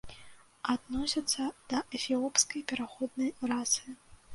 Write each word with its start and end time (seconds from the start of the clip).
Адносяцца 0.75 1.43
да 1.75 1.85
эфіопскай 2.01 2.61
пераходнай 2.73 3.29
расы. 3.55 4.01